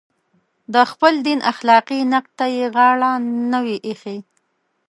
د 0.73 0.75
خپل 0.91 1.13
دین 1.27 1.39
اخلاقي 1.51 1.99
نقد 2.13 2.31
ته 2.39 2.45
یې 2.55 2.65
غاړه 2.75 3.11
نه 3.51 3.59
وي 3.65 3.77
ایښې. 3.87 4.17